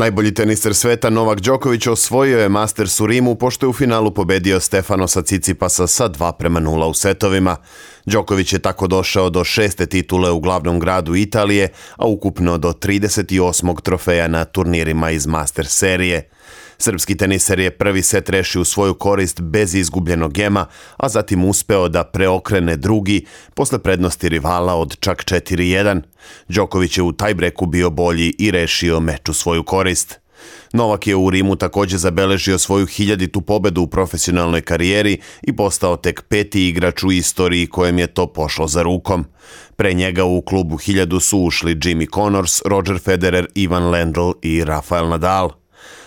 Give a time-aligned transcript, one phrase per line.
[0.00, 4.60] Najbolji teniser sveta Novak Đoković osvojio je Masters u Rimu pošto je u finalu pobedio
[4.60, 7.56] Stefanosa Cicipasa sa 2 prema 0 u setovima.
[8.06, 13.80] Đoković je tako došao do šeste titule u glavnom gradu Italije, a ukupno do 38.
[13.82, 16.28] trofeja na turnirima iz Masters serije.
[16.82, 20.66] Srpski teniser je prvi set rešio u svoju korist bez izgubljenog gema,
[20.96, 26.00] a zatim uspeo da preokrene drugi posle prednosti rivala od čak 4-1.
[26.48, 30.20] Đoković je u tajbreku bio bolji i rešio meč u svoju korist.
[30.72, 36.22] Novak je u Rimu takođe zabeležio svoju hiljaditu pobedu u profesionalnoj karijeri i postao tek
[36.28, 39.24] peti igrač u istoriji kojem je to pošlo za rukom.
[39.76, 45.08] Pre njega u klubu hiljadu su ušli Jimmy Connors, Roger Federer, Ivan Lendl i Rafael
[45.08, 45.59] Nadal.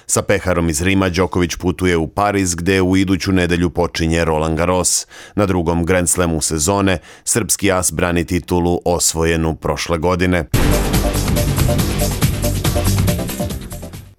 [0.05, 5.07] Sa peharom iz Rima Đoković putuje u Pariz gde u iduću nedelju počinje Roland Garros.
[5.35, 10.45] Na drugom Grand Slamu sezone srpski as brani titulu osvojenu prošle godine.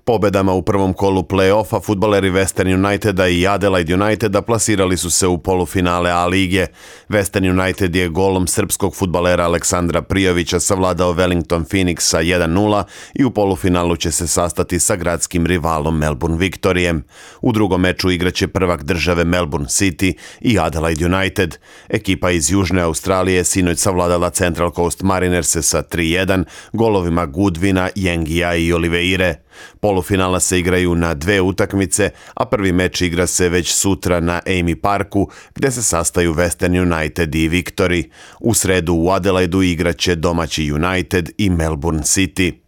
[0.06, 5.38] Pobedama u prvom kolu play-offa futbaleri Western Uniteda i Adelaide Uniteda plasirali su se u
[5.38, 6.66] polufinale A lige.
[7.08, 12.82] Western United je golom srpskog futbalera Aleksandra Prijovića savladao Wellington Phoenix sa 1-0
[13.14, 17.04] i u polufinalu će se sastati sa gradskim rivalom Melbourne Victorijem.
[17.40, 21.58] U drugom meču igraće prvak države Melbourne City i Adelaide United.
[21.88, 28.72] Ekipa iz Južne Australije sinoć savladala Central Coast Mariners sa 3-1 golovima Goodwina, Jengija i
[28.72, 29.43] Oliveire.
[29.80, 34.74] Polufinala se igraju na dve utakmice, a prvi meč igra se već sutra na Amy
[34.74, 38.10] Parku, gde se sastaju Western United i Victory.
[38.40, 42.64] U sredu u Adelaidu igraće domaći United i Melbourne City.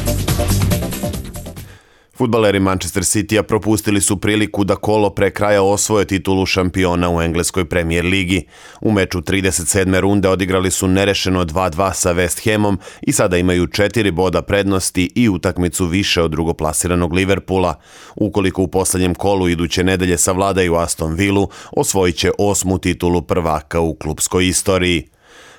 [2.17, 7.65] Futbaleri Manchester City-a propustili su priliku da kolo pre kraja osvoje titulu šampiona u engleskoj
[7.65, 8.47] premijer ligi.
[8.81, 9.99] U meču 37.
[9.99, 15.29] runde odigrali su nerešeno 2-2 sa West Hamom i sada imaju četiri boda prednosti i
[15.29, 17.75] utakmicu više od drugoplasiranog Liverpoola.
[18.15, 23.95] Ukoliko u poslednjem kolu iduće nedelje savladaju Aston Villu, osvojit će osmu titulu prvaka u
[23.95, 25.07] klubskoj istoriji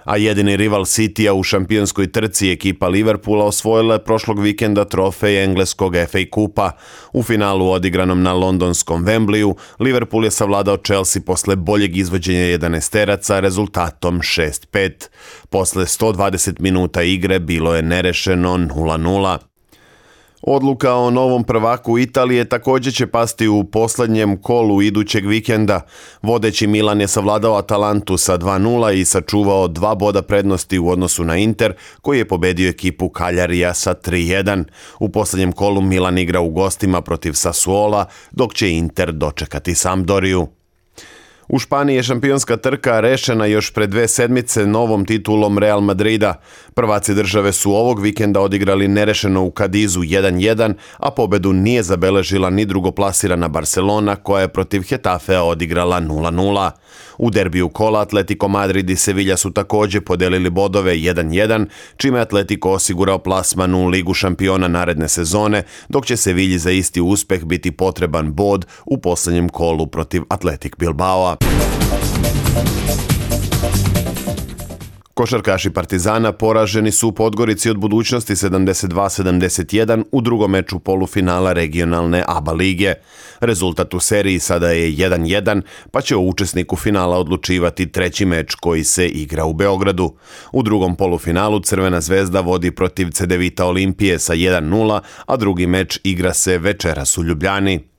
[0.07, 5.95] a jedini rival City-a u šampionskoj trci ekipa Liverpoola osvojila je prošlog vikenda trofej engleskog
[6.09, 6.71] FA Kupa.
[7.13, 13.41] U finalu odigranom na londonskom Wembleyu, Liverpool je savladao Chelsea posle boljeg izvođenja 11 teraca
[13.41, 15.09] rezultatom 6-5.
[15.51, 19.56] Posle 120 minuta igre bilo je nerešeno 0-0.
[20.43, 25.81] Odluka o novom prvaku Italije takođe će pasti u poslednjem kolu idućeg vikenda.
[26.23, 31.37] Vodeći Milan je savladao Atalantu sa 2-0 i sačuvao dva boda prednosti u odnosu na
[31.37, 34.65] Inter, koji je pobedio ekipu Kaljarija sa 3-1.
[35.01, 40.56] U poslednjem kolu Milan igra u gostima protiv Sassuola, dok će Inter dočekati Sampdoriju.
[41.49, 46.35] U Španiji je šampionska trka rešena još pre dve sedmice novom titulom Real Madrida.
[46.75, 52.65] Prvaci države su ovog vikenda odigrali nerešeno u Kadizu 1-1, a pobedu nije zabeležila ni
[52.65, 56.71] drugoplasirana Barcelona koja je protiv Hetafea odigrala 0-0.
[57.19, 61.67] U derbiju kola Atletico Madrid i Sevilla su također podelili bodove 1-1,
[61.97, 67.45] čime Atletico osigurao plasman u Ligu šampiona naredne sezone, dok će Sevilji za isti uspeh
[67.45, 71.37] biti potreban bod u posljednjem kolu protiv Atletik Bilbao.
[75.17, 82.53] Košarkaši Partizana poraženi su u Podgorici od budućnosti 72-71 u drugom meču polufinala regionalne ABA
[82.53, 82.95] lige.
[83.41, 88.85] Rezultat u seriji sada je 1-1, pa će o učesniku finala odlučivati treći meč koji
[88.85, 90.17] se igra u Beogradu.
[90.53, 96.35] U drugom polufinalu Crvena zvezda vodi protiv Cedevita Olimpije sa 1-0, a drugi meč igra
[96.35, 97.96] se večeras u Ljubljani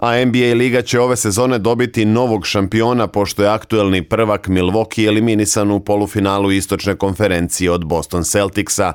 [0.00, 5.70] a NBA Liga će ove sezone dobiti novog šampiona pošto je aktuelni prvak Milwaukee eliminisan
[5.70, 8.92] u polufinalu istočne konferencije od Boston Celticsa.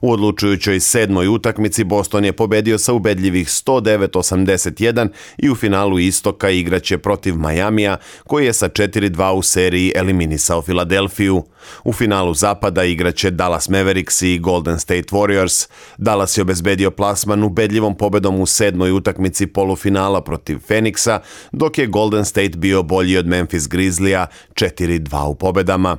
[0.00, 5.08] U odlučujućoj sedmoj utakmici Boston je pobedio sa ubedljivih 109-81
[5.38, 7.96] i u finalu istoka igraće protiv Majamija
[8.26, 11.42] koji je sa 4-2 u seriji eliminisao Filadelfiju.
[11.84, 15.68] U finalu zapada igraće Dallas Mavericks i Golden State Warriors.
[15.98, 21.20] Dallas je obezbedio plasman ubedljivom pobedom u sedmoj utakmici polufinala protiv Feniksa,
[21.52, 25.96] dok je Golden State bio bolji od Memphis Grizzlija 4-2 u pobedama.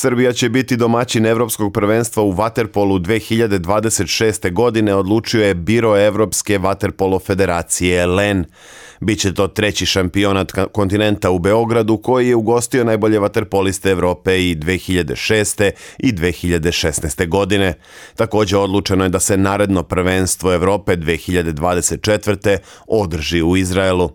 [0.00, 4.52] Srbija će biti domaćin Evropskog prvenstva u Waterpolu 2026.
[4.52, 8.44] godine, odlučio je Biro Evropske Waterpolo federacije LEN.
[9.00, 15.70] Biće to treći šampionat kontinenta u Beogradu koji je ugostio najbolje vaterpoliste Europe i 2006.
[15.98, 17.28] i 2016.
[17.28, 17.74] godine.
[18.16, 22.58] Također odlučeno je da se naredno prvenstvo Europe 2024.
[22.86, 24.10] održi u Izraelu.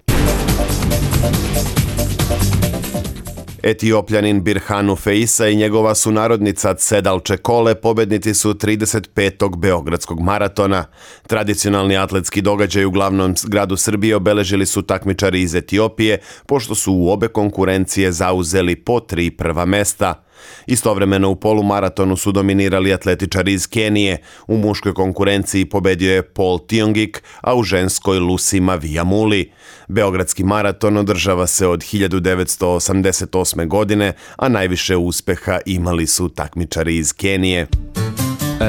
[3.64, 9.58] Etiopljanin Birhanu Feisa i njegova sunarodnica Cedal Čekole pobednici su 35.
[9.58, 10.86] Beogradskog maratona.
[11.28, 17.10] Tradicionalni atletski događaj u glavnom gradu Srbije obeležili su takmičari iz Etiopije, pošto su u
[17.10, 20.24] obe konkurencije zauzeli po tri prva mesta.
[20.66, 24.18] Istovremeno u polumaratonu su dominirali atletičari iz Kenije.
[24.48, 29.52] U muškoj konkurenciji pobedio je Paul Tiongik, a u ženskoj Lucy Mavia Muli.
[29.88, 33.68] Beogradski maraton održava se od 1988.
[33.68, 37.68] godine, a najviše uspeha imali su takmičari iz Kenije.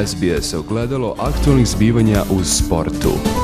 [0.07, 3.44] SBS ogledalo aktualnih zbivanja u sportu.